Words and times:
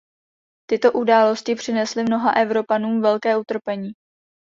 Tyto 0.69 0.91
události 0.91 1.55
přinesly 1.55 2.03
mnoha 2.03 2.31
Evropanům 2.33 3.01
velké 3.01 3.37
utrpení. 3.37 3.91